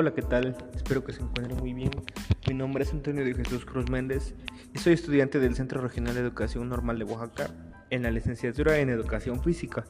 [0.00, 0.56] Hola, ¿qué tal?
[0.76, 1.90] Espero que se encuentren muy bien.
[2.46, 4.32] Mi nombre es Antonio de Jesús Cruz Méndez
[4.72, 7.50] y soy estudiante del Centro Regional de Educación Normal de Oaxaca
[7.90, 9.86] en la licenciatura en Educación Física,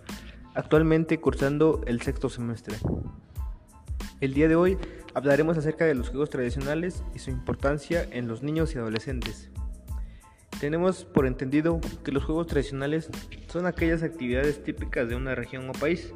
[0.55, 2.75] actualmente cursando el sexto semestre.
[4.23, 4.79] El día de hoy
[5.13, 9.51] hablaremos acerca de los juegos tradicionales y su importancia en los niños y adolescentes.
[10.59, 13.11] Tenemos por entendido que los juegos tradicionales
[13.49, 16.15] son aquellas actividades típicas de una región o país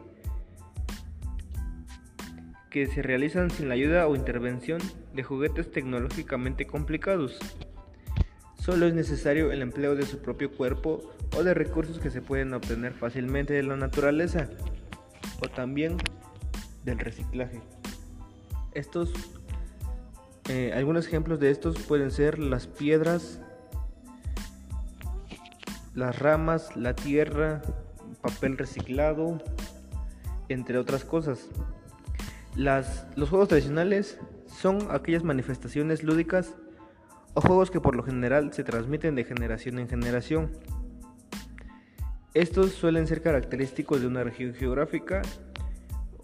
[2.72, 4.80] que se realizan sin la ayuda o intervención
[5.12, 7.38] de juguetes tecnológicamente complicados.
[8.58, 12.54] Solo es necesario el empleo de su propio cuerpo o de recursos que se pueden
[12.54, 14.48] obtener fácilmente de la naturaleza
[15.44, 15.98] o también
[16.82, 17.60] del reciclaje.
[18.72, 19.12] Estos,
[20.48, 23.38] eh, algunos ejemplos de estos pueden ser las piedras,
[25.94, 27.60] las ramas, la tierra,
[28.22, 29.42] papel reciclado,
[30.48, 31.50] entre otras cosas
[32.56, 36.54] los juegos tradicionales son aquellas manifestaciones lúdicas
[37.34, 40.50] o juegos que por lo general se transmiten de generación en generación.
[42.34, 45.22] Estos suelen ser característicos de una región geográfica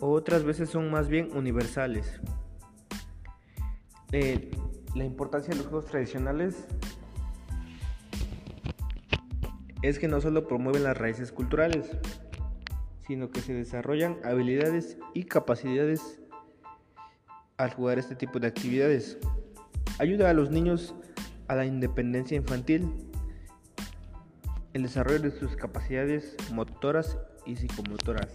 [0.00, 2.20] o otras veces son más bien universales.
[4.12, 4.50] Eh,
[4.94, 6.66] la importancia de los juegos tradicionales
[9.82, 11.86] es que no solo promueven las raíces culturales,
[13.08, 16.20] sino que se desarrollan habilidades y capacidades
[17.56, 19.18] al jugar este tipo de actividades.
[19.98, 20.94] Ayuda a los niños
[21.48, 22.86] a la independencia infantil,
[24.74, 28.28] el desarrollo de sus capacidades motoras y psicomotoras.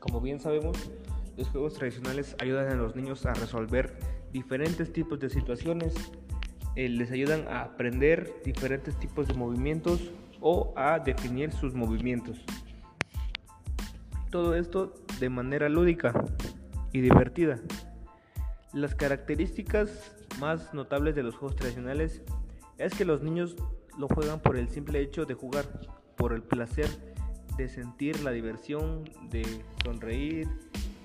[0.00, 0.90] Como bien sabemos,
[1.36, 3.98] los juegos tradicionales ayudan a los niños a resolver
[4.32, 5.94] diferentes tipos de situaciones,
[6.74, 12.42] eh, les ayudan a aprender diferentes tipos de movimientos o a definir sus movimientos.
[14.32, 16.14] Todo esto de manera lúdica
[16.90, 17.60] y divertida.
[18.72, 22.22] Las características más notables de los juegos tradicionales
[22.78, 23.56] es que los niños
[23.98, 25.66] lo juegan por el simple hecho de jugar,
[26.16, 26.88] por el placer
[27.58, 29.44] de sentir la diversión, de
[29.84, 30.48] sonreír,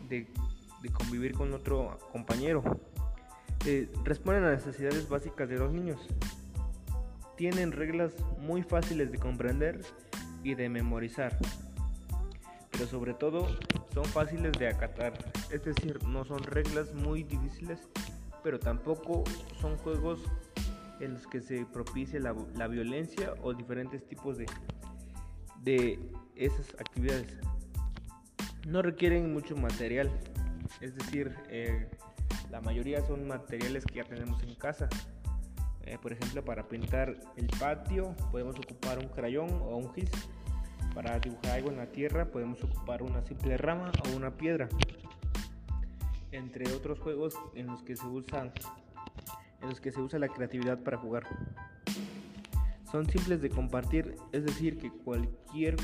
[0.07, 0.25] de,
[0.93, 2.63] convivir con otro compañero.
[3.65, 5.99] Eh, responden a necesidades básicas de los niños.
[7.35, 9.81] Tienen reglas muy fáciles de comprender
[10.45, 11.37] y de memorizar
[12.77, 13.47] pero sobre todo
[13.91, 15.13] son fáciles de acatar.
[15.49, 17.79] Es decir, no son reglas muy difíciles,
[18.43, 19.23] pero tampoco
[19.59, 20.19] son juegos
[20.99, 25.99] en los que se propicie la, violencia o diferentes tipos de,
[26.35, 27.39] esas actividades.
[28.67, 30.11] No requieren mucho material,
[30.79, 31.89] es decir, eh,
[32.51, 34.87] la mayoría son materiales que ya tenemos en casa.
[35.81, 40.11] Eh, por ejemplo, para pintar el patio podemos ocupar un crayón o un gis
[40.93, 44.67] para dibujar algo en la tierra podemos ocupar una simple rama o una piedra.
[46.31, 48.51] Entre otros juegos en los que se usan
[49.61, 51.23] en los que se usa la creatividad para jugar.
[52.91, 55.75] Son simples de compartir, es decir, que cualquier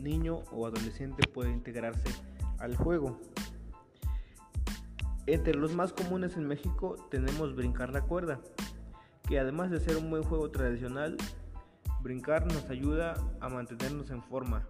[0.00, 2.08] niño o adolescente puede integrarse
[2.58, 3.18] al juego.
[5.26, 8.40] Entre los más comunes en México tenemos brincar la cuerda,
[9.26, 11.16] que además de ser un buen juego tradicional,
[12.04, 14.68] Brincar nos ayuda a mantenernos en forma,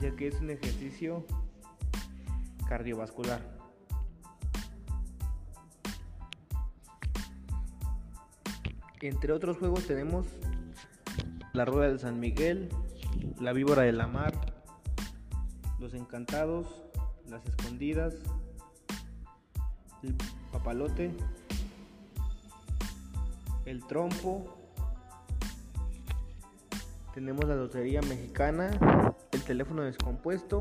[0.00, 1.24] ya que es un ejercicio
[2.68, 3.40] cardiovascular.
[9.00, 10.26] Entre otros juegos tenemos
[11.52, 12.70] la rueda de San Miguel,
[13.38, 14.34] la víbora de la mar,
[15.78, 16.66] los encantados,
[17.28, 18.14] las escondidas,
[20.02, 20.16] el
[20.50, 21.14] papalote,
[23.64, 24.65] el trompo,
[27.16, 28.70] tenemos la Lotería Mexicana,
[29.32, 30.60] el teléfono descompuesto,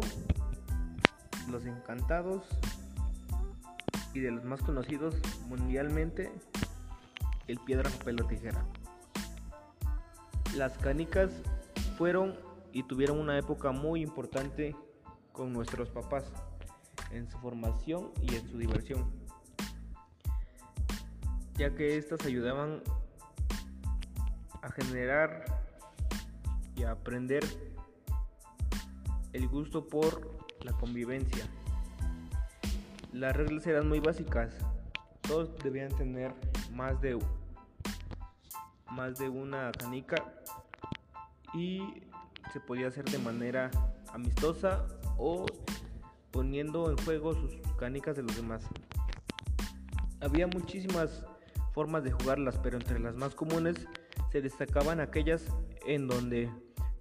[1.51, 2.43] los encantados
[4.13, 5.15] y de los más conocidos
[5.49, 6.31] mundialmente,
[7.49, 8.63] el piedra, papel o tijera.
[10.55, 11.29] Las canicas
[11.97, 12.39] fueron
[12.71, 14.77] y tuvieron una época muy importante
[15.33, 16.23] con nuestros papás
[17.11, 19.11] en su formación y en su diversión,
[21.55, 22.81] ya que estas ayudaban
[24.61, 25.54] a generar
[26.75, 27.43] y aprender
[29.33, 30.31] el gusto por
[30.61, 31.45] la convivencia.
[33.13, 34.53] Las reglas eran muy básicas.
[35.21, 36.33] Todos debían tener
[36.73, 37.19] más de
[38.91, 40.15] más de una canica
[41.53, 41.81] y
[42.53, 43.69] se podía hacer de manera
[44.13, 44.85] amistosa
[45.17, 45.45] o
[46.31, 48.63] poniendo en juego sus canicas de los demás.
[50.21, 51.25] Había muchísimas
[51.73, 53.87] formas de jugarlas, pero entre las más comunes
[54.31, 55.45] se destacaban aquellas
[55.85, 56.49] en donde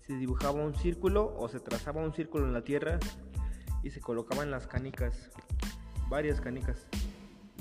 [0.07, 2.99] se dibujaba un círculo o se trazaba un círculo en la tierra
[3.83, 5.31] y se colocaban las canicas,
[6.09, 6.87] varias canicas,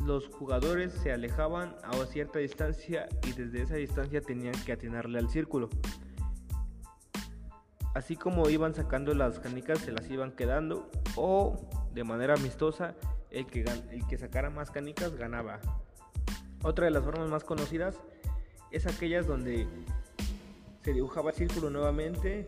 [0.05, 5.29] los jugadores se alejaban a cierta distancia y desde esa distancia tenían que atinarle al
[5.29, 5.69] círculo.
[7.93, 12.95] Así como iban sacando las canicas, se las iban quedando o de manera amistosa
[13.29, 15.59] el que, el que sacara más canicas ganaba.
[16.63, 18.01] Otra de las formas más conocidas
[18.71, 19.67] es aquellas donde
[20.83, 22.47] se dibujaba el círculo nuevamente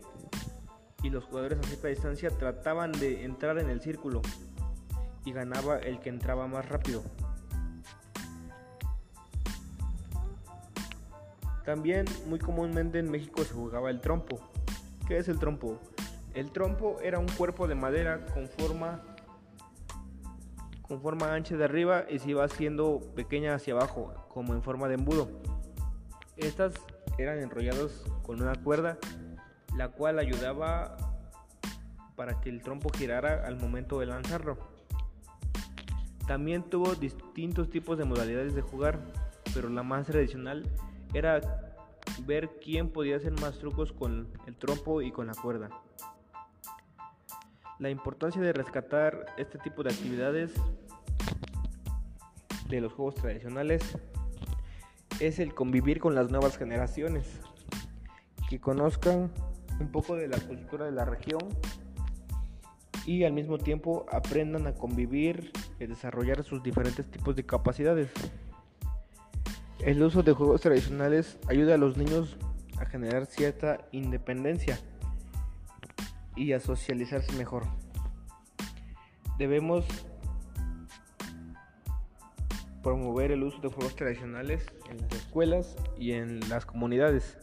[1.02, 4.20] y los jugadores a cierta distancia trataban de entrar en el círculo
[5.24, 7.02] y ganaba el que entraba más rápido.
[11.64, 14.38] También muy comúnmente en México se jugaba el trompo.
[15.08, 15.80] ¿Qué es el trompo?
[16.34, 19.02] El trompo era un cuerpo de madera con forma
[20.82, 24.86] con forma ancha de arriba y se iba haciendo pequeña hacia abajo, como en forma
[24.86, 25.28] de embudo.
[26.36, 26.74] Estas
[27.18, 28.98] eran enrollados con una cuerda,
[29.76, 30.96] la cual ayudaba
[32.14, 34.58] para que el trompo girara al momento de lanzarlo.
[36.26, 38.98] También tuvo distintos tipos de modalidades de jugar,
[39.54, 40.68] pero la más tradicional
[41.14, 41.40] era
[42.26, 45.70] ver quién podía hacer más trucos con el trompo y con la cuerda.
[47.78, 50.52] La importancia de rescatar este tipo de actividades
[52.68, 53.96] de los juegos tradicionales
[55.20, 57.24] es el convivir con las nuevas generaciones,
[58.48, 59.32] que conozcan
[59.80, 61.40] un poco de la cultura de la región
[63.06, 68.10] y al mismo tiempo aprendan a convivir y desarrollar sus diferentes tipos de capacidades.
[69.80, 72.36] El uso de juegos tradicionales ayuda a los niños
[72.78, 74.78] a generar cierta independencia
[76.34, 77.64] y a socializarse mejor.
[79.38, 79.84] Debemos
[82.86, 87.36] promover el uso de juegos tradicionales en las escuelas y en las comunidades,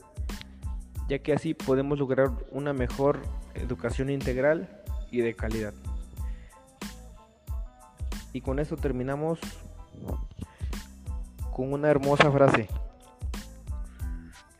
[1.09, 3.19] ya que así podemos lograr una mejor
[3.53, 4.81] educación integral
[5.11, 5.73] y de calidad.
[8.31, 9.41] Y con esto terminamos
[11.51, 12.69] con una hermosa frase,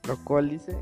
[0.06, 0.76] lo cual dice,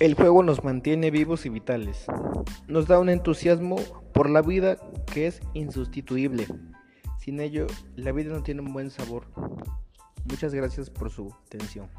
[0.00, 2.06] El juego nos mantiene vivos y vitales.
[2.66, 3.76] Nos da un entusiasmo
[4.14, 4.78] por la vida
[5.12, 6.46] que es insustituible.
[7.18, 7.66] Sin ello,
[7.96, 9.26] la vida no tiene un buen sabor.
[10.24, 11.90] Muchas gracias por su atención.